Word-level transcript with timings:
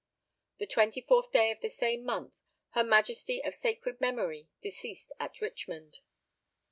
The 0.57 0.65
24th 0.65 1.31
day 1.31 1.51
of 1.51 1.61
the 1.61 1.69
same 1.69 2.03
month, 2.03 2.33
her 2.71 2.83
Majesty 2.83 3.39
of 3.43 3.53
sacred 3.53 4.01
memory 4.01 4.47
deceased 4.59 5.11
at 5.19 5.39
Richmond. 5.41 5.99